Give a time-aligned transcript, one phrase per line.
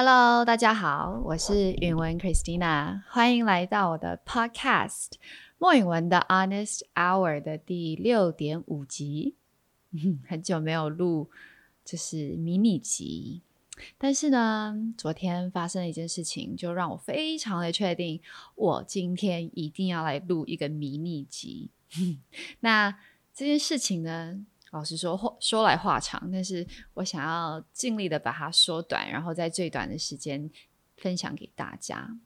[0.00, 5.14] Hello，大家好，我是允文 Christina，欢迎来到我的 Podcast
[5.58, 9.34] 莫允文的 Honest Hour 的第六点五集。
[10.28, 11.28] 很久没有录，
[11.84, 13.42] 就是迷你集，
[13.98, 18.20] 但是呢，昨天发生了一件事情，就让我非常的确定，
[18.54, 21.72] 我今天一定要来录一个迷你集。
[22.60, 22.96] 那
[23.34, 24.46] 这件事情呢？
[24.72, 30.50] 老实说，话说来话长，但是我想要尽力的把它缩短，然后在最短的时间
[30.96, 32.18] 分享给大家。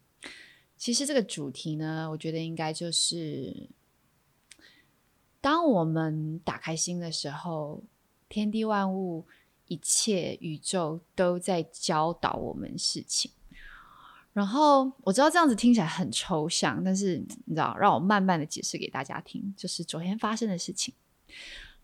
[0.76, 3.70] 其实这个主题呢，我觉得应该就是，
[5.40, 7.84] 当我们打开心的时候，
[8.28, 9.24] 天地万物、
[9.68, 13.30] 一切宇宙都在教导我们事情。
[14.32, 20.92] 然后我知道这样子听起来很抽象，但是你知道，让我慢慢的解释给大家听，就是昨天发生的事情。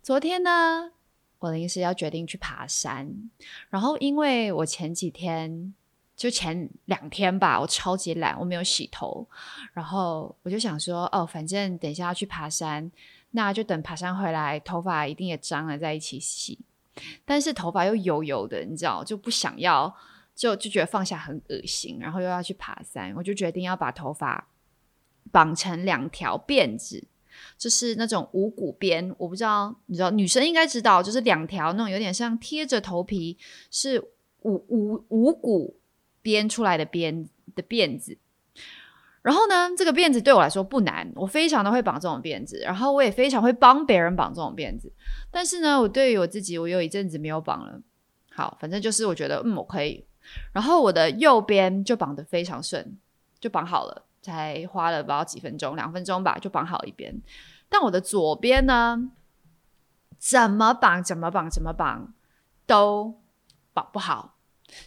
[0.08, 0.92] 昨天呢，
[1.38, 3.30] 我临时要决定去爬山，
[3.68, 5.74] 然后因为我前几天
[6.16, 9.28] 就前两天吧，我超级懒，我没有洗头，
[9.74, 12.90] 然后我就想说，哦，反正等一下要去爬山，
[13.32, 16.58] 那就等爬山回来，头发一定也脏了，在一起洗。
[17.26, 19.94] 但是头发又油油的，你知道，就不想要，
[20.34, 24.48] 就就觉得放下很恶心，然后又要去爬山，我就决定要把头发
[25.30, 27.06] 绑成两条辫子。
[27.56, 33.36] 就是那种五股编，我不知道，你知道女生应该知道，就是两条那种有点像贴着头皮，
[33.70, 34.00] 是
[34.42, 35.78] 五五五股
[36.22, 38.16] 编出来的编的辫子。
[39.20, 44.90] 然后呢，这个辫子对我来说不难，我非常的会绑这种辫子，然后我也非常会帮别人绑这种辫子。
[45.30, 47.80] 但是呢，我对于我自己，我有一阵子没有绑了。
[48.30, 50.04] 好，反正就是我觉得，嗯，我可以。
[50.52, 52.96] 然后我的右边就绑得非常顺，
[53.40, 54.04] 就绑好了。
[54.20, 57.14] 才花了不知道几分钟，两分钟吧，就绑好一边。
[57.68, 59.10] 但我的左边呢，
[60.18, 62.12] 怎么绑怎么绑怎么绑
[62.66, 63.20] 都
[63.72, 64.36] 绑不好，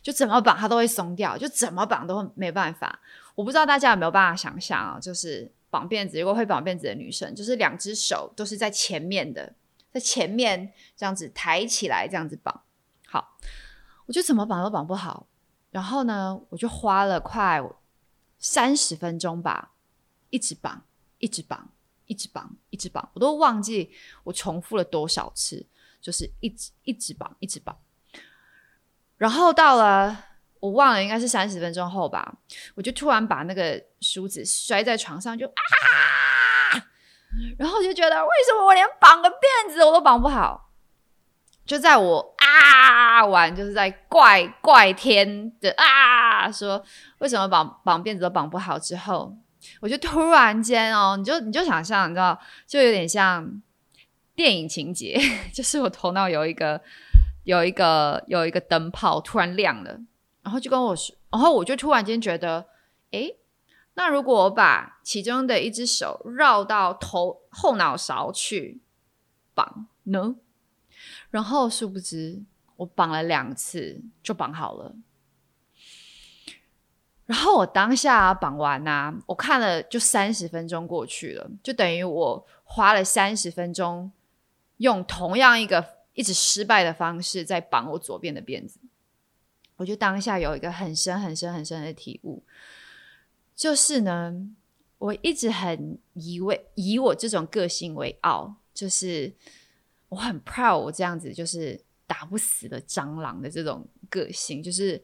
[0.02, 3.00] 就怎么绑它都会松掉，就怎么绑都没办法。
[3.36, 5.00] 我不知道大家有没有办法想象啊？
[5.00, 9.54] 就是绑辫子，如果会绑辫子的女生，就是两只手都是在前面的，
[9.92, 12.61] 在前面这样子抬起来，这样子绑。
[13.08, 13.38] 好，
[14.05, 15.28] 我就怎么绑都绑不好。
[15.70, 17.61] 然后呢，我就花了快。
[18.42, 19.72] 三十分钟吧，
[20.32, 20.84] 一直绑，
[21.20, 21.70] 一直绑，
[22.08, 23.94] 一直绑，一直绑，我都忘记
[24.24, 25.64] 我重复了多少次，
[26.02, 27.78] 就是一直一直绑，一直绑。
[29.18, 30.26] 然后到了
[30.60, 32.40] 我忘了，应该是三十分钟后吧，
[32.74, 35.54] 我就突然把那个梳子摔在床上，就啊！
[37.60, 40.70] 然后我就觉得，为什么我连绑个辫子我都绑不好？
[41.71, 46.83] 就在我啊完，就是在怪怪天的啊，说
[47.20, 49.33] 为什么绑绑辫子都绑不好之后，
[49.80, 52.37] 我就突然间哦，你就你就想象，你知道，
[52.67, 53.61] 就有点像
[54.36, 55.17] 电影情节，
[55.55, 56.81] 就是我头脑有一个
[57.45, 59.98] 有一个有一个灯泡突然亮了，
[60.43, 62.65] 然后就跟我说，然后我就突然间觉得，
[63.11, 63.37] 诶，
[63.93, 68.81] 那如果我把其中的一只手绕到头后脑勺去
[69.54, 70.36] 绑呢？
[71.31, 72.43] 然后殊不知，
[72.75, 74.93] 我绑了两次就绑好了。
[77.25, 84.11] 然后我当下绑完呐，我看了就三十分钟过去了，就等于我花了三十分钟，
[84.77, 88.81] 用同样一个一直失败的方式在绑我左边的辫子。
[89.77, 92.43] 我就当下有一个很深很深很深的体悟，
[93.55, 94.33] 就是呢，
[94.98, 99.33] 我一直很以为以我这种个性为傲，就是。
[100.11, 105.02] 我很 proud，我这样子就是打不死的蟑螂的这种个性，就是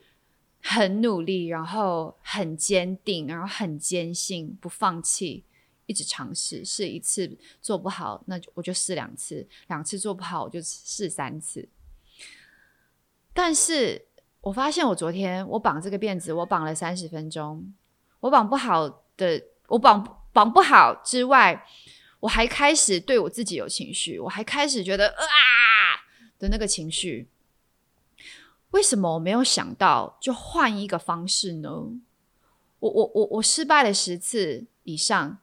[0.61, 5.45] 很努力，然后很坚定，然后很坚信，不放弃，
[5.85, 11.69] 一直尝试，试一次做不好，那就我就试两次，两次做不好，我就试三次。
[13.33, 14.07] 但是
[14.41, 17.73] 我发现，我昨天我绑这个辫子，我绑了三十分钟，
[18.19, 21.65] 我绑不好的，我绑绑不好之外。
[22.19, 25.21] 我还开始对我自己有情绪，我还开始觉得啊
[26.39, 27.27] 的那个情绪。
[28.71, 31.69] 为什么我没有想到就换一个方式呢？
[32.79, 35.37] 我我我我失败了十次以上，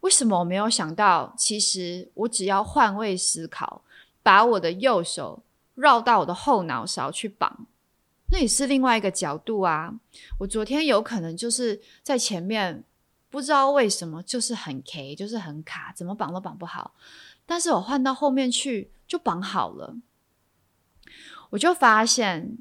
[0.00, 1.34] 为什么我没有想到？
[1.36, 3.82] 其实我只要换位思考，
[4.22, 5.42] 把我的右手
[5.74, 7.66] 绕到我的后脑勺去绑，
[8.30, 9.94] 那也是另外一个角度啊。
[10.40, 12.82] 我昨天有可能就是在前面。
[13.36, 16.94] 不知道为什么，就是很 K，就是很卡，怎么绑都绑不好。
[17.44, 19.94] 但是我换到后面去就绑好了，
[21.50, 22.56] 我就发现，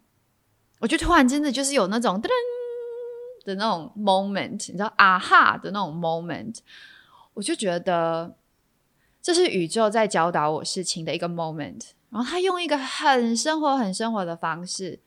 [0.80, 6.58] 我就突然真的就是有那种噔噔的那种 moment，你知道啊哈的那种 moment，
[7.36, 8.36] 我就觉得
[9.22, 11.92] 这是宇宙在教导我事情的一个 moment。
[12.10, 15.00] 然后他用一个很生活、很生活的方式。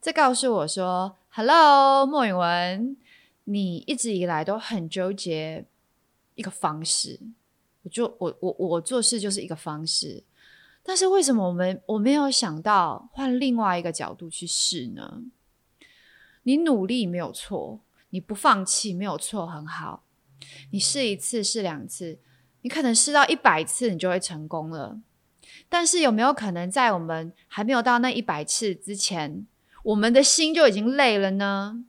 [0.00, 2.96] 在告诉我说：“Hello，莫允文，
[3.44, 5.64] 你一直以来都很纠结
[6.34, 7.20] 一个方式，
[7.82, 10.24] 我就我我我做事就是一个方式，
[10.82, 15.22] 但是为什么我们我没有想到换另外一个角度去试呢？
[16.44, 17.80] 你努力没有错，
[18.10, 20.04] 你不放弃没有错，很好，
[20.70, 22.18] 你试一次，试两次，
[22.62, 25.00] 你可能试到一百次，你就会成功了。”
[25.68, 29.46] 但是有没有可能在我们还没有到那一百次之前，
[29.82, 31.84] 我们的心就已经累了呢？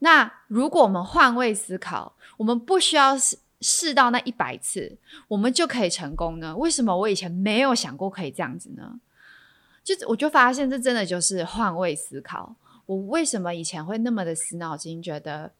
[0.00, 4.98] 那如果我们换位思考，我们不需要试试到那一百次，
[5.28, 6.54] 我们就可以成功呢？
[6.56, 9.00] 为什么我以前没有想过可以这样子呢？
[9.82, 12.54] 就我就发现，这真的就是换位思考。
[12.84, 15.50] 我为什么以前会那么的死脑筋，觉得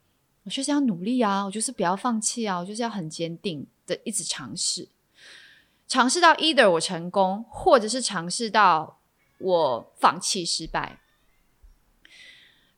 [0.44, 4.88] 我就是要努力啊，我就是不要放弃啊，我就是要很坚定的一直尝试。
[5.88, 8.98] 尝试到 either 我成功，或者是尝试到
[9.38, 10.98] 我放弃失败。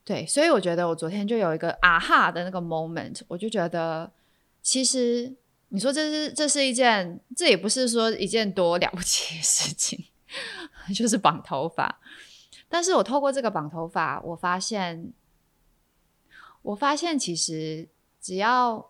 [0.09, 4.11] 对，所以我觉得我昨天就有一个啊哈的那个 moment，我就觉得
[4.59, 5.31] 其实
[5.67, 10.03] 你说这是这是一件，这也不是说一件多了不起的事情，
[10.95, 12.01] 就是绑头发。
[12.67, 15.13] 但是我透过这个绑头发，我发现，
[16.63, 17.87] 我发现其实
[18.19, 18.89] 只要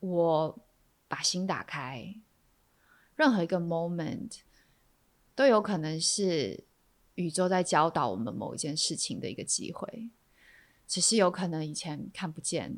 [0.00, 0.58] 我
[1.08, 2.14] 把心打开。
[3.16, 4.40] 任何一个 moment
[5.34, 6.62] 都有可能是
[7.14, 10.10] 宇宙在教导我们某一件事情的一个机会，
[10.86, 12.76] 只是有可能以前看不见，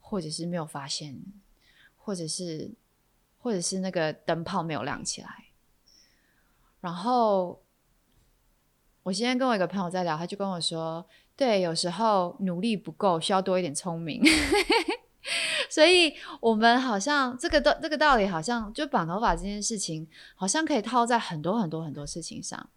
[0.00, 1.20] 或者是没有发现，
[1.96, 2.70] 或者是
[3.38, 5.46] 或者是那个灯泡没有亮起来。
[6.80, 7.62] 然后
[9.02, 11.06] 我今天跟我一个朋友在聊，他就跟我说
[11.36, 14.22] ：“对，有时候努力不够，需要多一点聪明。
[15.70, 20.06] ”所以，我们好像这个道这个道理，好像就绑头发这件事情，
[20.36, 22.70] 好像可以套在很多很多很多事情上，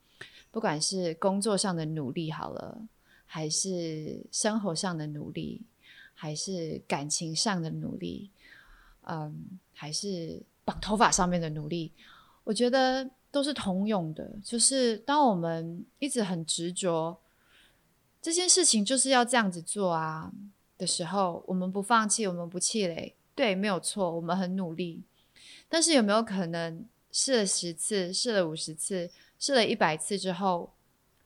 [0.58, 2.82] 不管是工作上的努力好了，
[3.28, 5.62] 还是生活上的努力，
[6.16, 8.32] 还是感情上的努力，
[9.04, 11.92] 嗯，还是绑头发上面的努力，
[12.44, 14.28] 我觉得都是通用的。
[14.44, 17.20] 就是当我们一直很执着
[18.20, 20.32] 这件事情，就是要这样子做啊。
[20.76, 25.04] 的时候，我们不放弃，我们不气馁，对，没有错，我们很努力。
[25.70, 30.74] 但是有没有可能试了十次，试了五十次，试了一百次之后，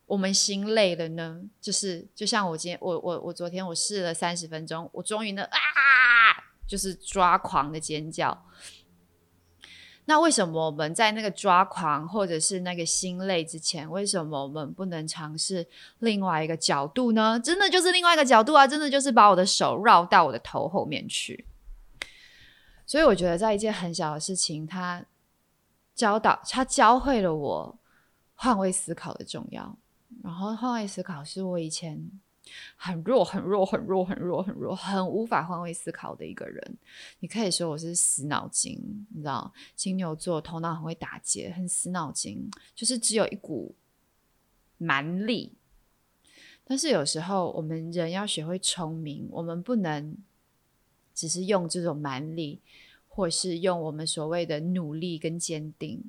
[0.06, 1.42] 我们心累了呢？
[1.60, 5.58] 就是就像我今天，我我我昨天我试了三十分钟，我终于呢啊，
[6.68, 8.46] 就是抓狂的尖叫。
[10.06, 15.66] 那为什么我们在那个抓狂或者是那个心累之前，为什么我们不能尝试
[16.00, 17.40] 另外一个角度呢？
[17.40, 18.68] 真的就是另外一个角度啊！
[18.68, 21.46] 真的就是把我的手绕到我的头后面去。
[22.86, 25.06] 所以我觉得，在一件很小的事情，他
[25.96, 27.80] 教导他教会了我
[28.42, 29.78] 换位思考的重要。
[30.24, 32.10] 然后换位思考是我以前。
[32.76, 36.78] 很弱，很弱，很弱，很弱，很弱，很无法换位思考的一个人。
[37.20, 43.76] 你可以说我是死脑筋，你知道，金牛座头脑很会打结，很死脑筋，就是只有一股
[44.80, 45.54] 蛮力。
[46.66, 50.18] 但是有时候我们人要学会聪明，我们不能
[51.14, 52.60] 只是用这种蛮力，
[53.08, 56.04] 或是用我们所谓的努力跟坚定。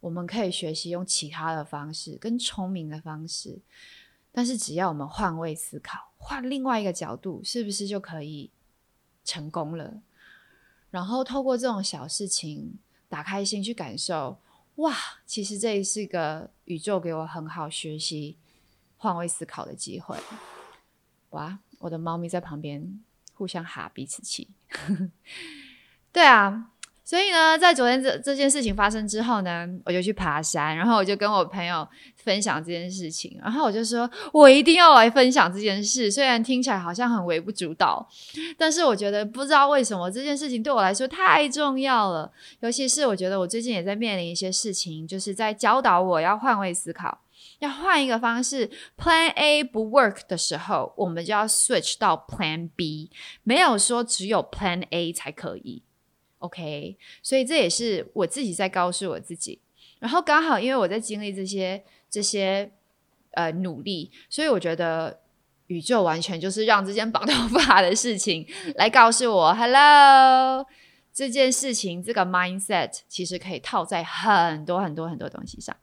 [0.00, 3.60] 我们可以学习用其他的方式，更聪明的方式。
[4.30, 8.50] 但是只要我们换位思考，换另外一个角度，是不是就可以
[9.24, 10.02] 成功了？
[10.90, 12.78] 然后透过这种小事情，
[13.08, 14.38] 打开心去感受，
[14.76, 14.94] 哇，
[15.24, 18.36] 其实这是个宇宙给我很好学习
[18.98, 20.18] 换位思考的机会。
[21.30, 24.50] 哇，我的猫咪在旁边互相哈彼此气。
[26.12, 26.72] 对啊。
[27.06, 31.86] 所以呢，在昨天这这件事情发生之后呢，我就去爬山，然后我就跟我朋友
[32.16, 36.10] 分享这件事情，然后我就说，我一定要来分享这件事。
[36.10, 38.04] 虽然听起来好像很微不足道，
[38.58, 42.32] 但是我觉得不知道为什么这件事情对我来说太重要了。
[42.58, 47.20] 尤其是我觉得我最近也在面临一些事情，就是在教导我要换位思考，
[47.60, 48.68] 要换一个方式。
[48.98, 53.12] Plan A 不 work 的时候，我们就要 switch 到 Plan B，
[53.44, 55.84] 没有说只有 Plan A 才可以。
[56.46, 59.60] OK，所以这也是我自己在告诉我自己。
[59.98, 62.70] 然后刚好因为我在经历这些这些
[63.32, 65.20] 呃努力，所以我觉得
[65.66, 70.66] 宇宙完全就是让这件绑头发的事情来告诉我，Hello，
[71.12, 75.76] 这件事情这个 mindset 其实可以套在很多很多很多东西上。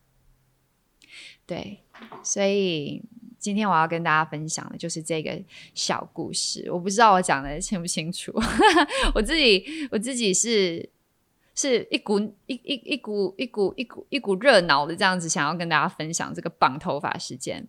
[1.46, 1.84] 对，
[2.24, 3.04] 所以。
[3.44, 5.38] 今天我要跟大家分享的就是这个
[5.76, 6.72] 小故事。
[6.72, 8.32] 我不知道我讲的清不清楚，
[9.14, 10.90] 我自己我自己是
[11.54, 17.68] 是一股一一一股一股一股一股热闹的这样子，想要跟大家分享这个绑头发事件。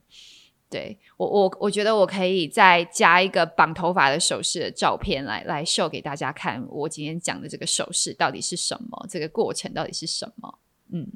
[0.70, 10.58] 对我我我觉得我可以再加一个绑头发的手势的照片来来秀给大家看，我今天讲的这个手势到底是什么，这个过程到底是什么？
[10.92, 11.06] 嗯，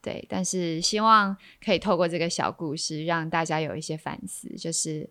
[0.00, 5.08] 对，但是希望可以透过这个小故事让大家有一些反思，就是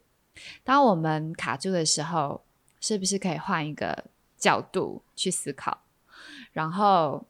[0.63, 2.43] 当我们卡住的时候，
[2.79, 4.05] 是不是可以换一个
[4.37, 5.81] 角度去思考，
[6.51, 7.25] 然后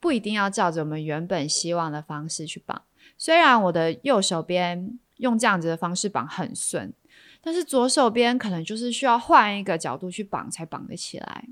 [0.00, 2.82] 不一定要照着我们原本希望的方式去绑。
[3.16, 4.98] 虽然我的右手边。
[5.18, 6.94] 用这样子的方式绑很顺，
[7.40, 11.44] 但是左手边可能就是需要换一个角度去绑才绑得起来。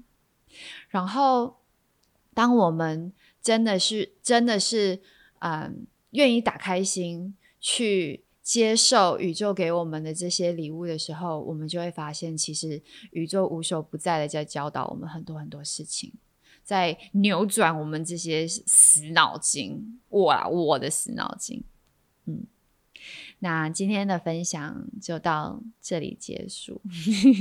[0.88, 1.56] 然后，
[2.32, 3.12] 当我们
[3.46, 5.00] 真的是真的是
[5.38, 16.12] 嗯愿意打开心去接受宇宙给我们的这些礼物的时候，我们就会发现，其实宇宙无所不在的在教导我们很多很多事情，
[16.64, 20.00] 在扭转我们这些死脑筋。
[20.08, 21.62] 哇，我的死脑筋，
[22.24, 22.44] 嗯。
[23.40, 26.81] 那今天的分享就到这里结束。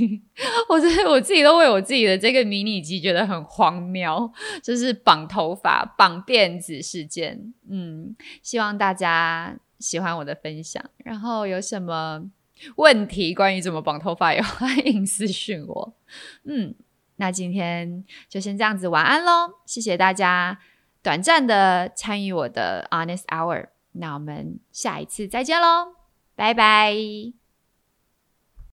[0.68, 4.30] 我觉得我自己都为我自己的这个迷你机觉得很荒谬，
[4.62, 7.54] 就是绑头发、绑辫子事件。
[7.68, 10.84] 嗯，希望大家喜欢我的分享。
[10.98, 12.30] 然后有什么
[12.76, 15.96] 问题关于怎么绑头发，也 欢迎私讯我。
[16.44, 16.74] 嗯，
[17.16, 19.54] 那今天就先这样子，晚安喽！
[19.64, 20.58] 谢谢大家
[21.02, 23.68] 短暂的参与我的 Honest Hour。
[23.98, 25.94] 那我们下一次再见喽，
[26.34, 27.45] 拜拜。